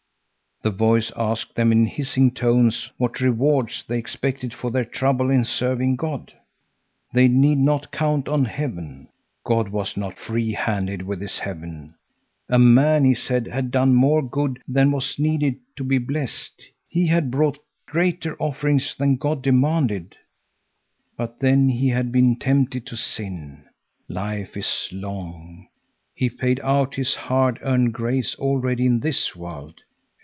[0.63, 5.43] The voice asked them in hissing tones what rewards they expected for their trouble in
[5.43, 6.35] serving God.
[7.11, 9.09] They need not count on heaven.
[9.43, 11.95] God was not freehanded with His heaven.
[12.47, 16.63] A man, he said, had done more good than was needed to be blessed.
[16.87, 17.57] He had brought
[17.87, 20.15] greater offerings than God demanded.
[21.17, 23.65] But then he had been tempted to sin.
[24.07, 25.69] Life is long.
[26.13, 29.81] He paid out his hard earned grace already in this world.